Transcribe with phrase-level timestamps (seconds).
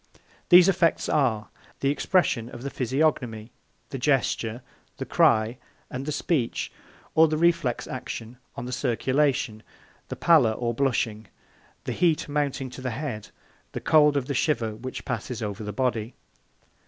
[0.49, 1.49] These effects are:
[1.81, 3.51] the expression of the physiognomy,
[3.89, 4.63] the gesture,
[4.97, 5.59] the cry,
[5.91, 6.71] and the speech;
[7.13, 9.61] or the reflex action on the circulation,
[10.07, 11.27] the pallor or blushing,
[11.83, 13.31] the heat mounting to the head, or
[13.73, 16.15] the cold of the shiver which passes over the body.